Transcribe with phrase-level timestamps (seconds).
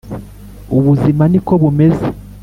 [0.77, 2.05] ubuzima niko bumeze